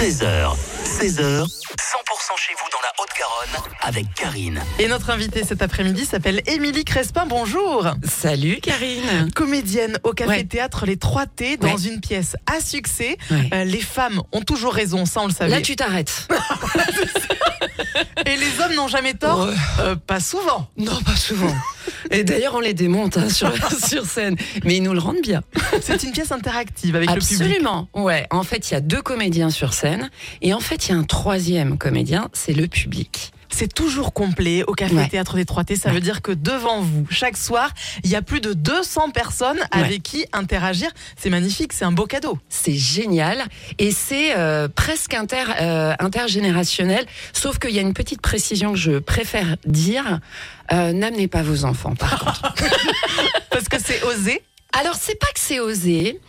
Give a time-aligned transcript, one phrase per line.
[0.00, 1.46] 13h, 16h, 100%
[2.38, 4.62] chez vous dans la Haute-Garonne avec Karine.
[4.78, 7.26] Et notre invitée cet après-midi s'appelle Émilie Crespin.
[7.26, 7.86] Bonjour.
[8.08, 9.30] Salut Karine.
[9.34, 10.44] Comédienne au Café Ouais.
[10.44, 11.82] Théâtre Les 3T dans Ouais.
[11.82, 13.18] une pièce à succès.
[13.30, 13.50] Ouais.
[13.52, 15.50] Euh, les femmes ont toujours raison, ça on le savait.
[15.50, 16.28] Là tu t'arrêtes.
[18.26, 19.48] Et les hommes n'ont jamais tort.
[19.80, 20.68] Euh, pas souvent.
[20.78, 21.54] Non, pas souvent.
[22.10, 23.52] Et d'ailleurs on les démonte hein, sur,
[23.88, 24.36] sur scène.
[24.64, 25.42] Mais ils nous le rendent bien.
[25.82, 27.40] C'est une pièce interactive avec le public.
[27.40, 27.88] Absolument.
[27.94, 28.26] Ouais.
[28.30, 30.10] En fait il y a deux comédiens sur scène.
[30.42, 33.32] Et en fait il y a un troisième comédien, c'est le public.
[33.52, 35.08] C'est toujours complet au Café Ouais.
[35.08, 35.76] Théâtre des 3T.
[35.76, 37.70] Ça veut dire que devant vous, chaque soir,
[38.04, 40.88] il y a plus de 200 personnes avec qui interagir.
[41.16, 42.38] C'est magnifique, c'est un beau cadeau.
[42.48, 43.44] C'est génial
[43.78, 47.04] et c'est euh, presque inter, euh, intergénérationnel.
[47.32, 50.20] Sauf qu'il y a une petite précision que je préfère dire.
[50.72, 52.54] Euh, N'amenez pas vos enfants par contre.
[53.50, 56.20] Parce que c'est osé, Alors c'est pas que c'est osé.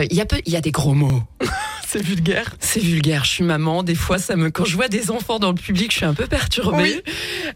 [0.00, 1.22] Euh, Il y, a peu- y a des gros mots.
[1.88, 2.56] c'est vulgaire.
[2.60, 3.24] C'est vulgaire.
[3.24, 3.82] Je suis maman.
[3.82, 6.14] Des fois, ça me, quand je vois des enfants dans le public, je suis un
[6.14, 7.02] peu perturbée.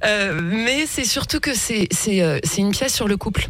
[0.05, 3.48] Euh, mais c'est surtout que c'est euh, c'est une pièce sur le couple.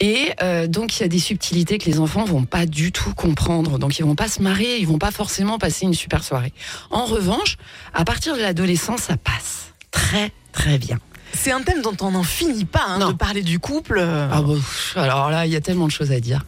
[0.00, 3.14] Et euh, donc il y a des subtilités que les enfants vont pas du tout
[3.14, 3.78] comprendre.
[3.78, 6.52] Donc ils vont pas se marier, ils vont pas forcément passer une super soirée.
[6.90, 7.56] En revanche,
[7.92, 10.98] à partir de l'adolescence, ça passe très très bien.
[11.36, 14.00] C'est un thème dont on n'en finit pas hein, de parler du couple.
[14.00, 16.44] Ah bon, pff, alors là, il y a tellement de choses à dire.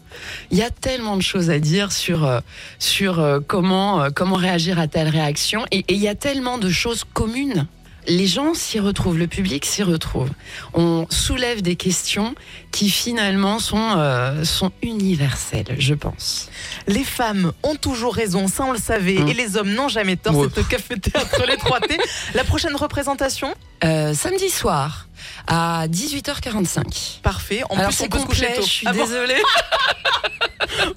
[0.51, 2.41] Il y a tellement de choses à dire sur euh,
[2.79, 6.71] sur euh, comment euh, comment réagir à telle réaction et il y a tellement de
[6.71, 7.67] choses communes.
[8.09, 10.29] Les gens s'y retrouvent, le public s'y retrouve.
[10.75, 12.37] On soulève des questions
[12.71, 16.49] qui finalement sont euh, sont universelles, je pense.
[16.87, 19.27] Les femmes ont toujours raison, ça on le savait, Hum.
[19.29, 20.37] et les hommes n'ont jamais tort.
[20.37, 20.47] Ouais.
[20.55, 21.99] C'est au Café Théâtre Les 3T.
[22.35, 23.53] La prochaine représentation
[23.85, 25.07] Euh, samedi soir
[25.47, 27.21] à 18h45.
[27.23, 27.63] Parfait.
[27.71, 28.67] En Alors plus, on c'est peut se coucher complet, tôt.
[28.67, 29.37] je suis Ah bon désolée.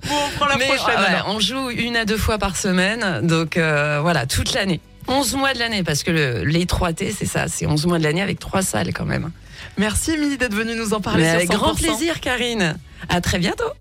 [0.08, 1.00] Bon, on prend la Mais, prochaine.
[1.00, 4.82] ouais, on joue une à deux fois par semaine, donc euh, voilà, toute l'année.
[5.08, 8.04] 11 mois de l'année, parce que le, les 3T, c'est ça, c'est 11 mois de
[8.04, 9.32] l'année avec trois salles quand même.
[9.78, 11.78] Merci Émilie d'être venue nous en parler Mais sur avec grand 100%.
[11.78, 12.78] plaisir, Karine.
[13.10, 13.72] À très bientôt.